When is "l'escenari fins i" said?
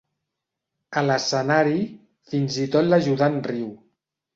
1.11-2.69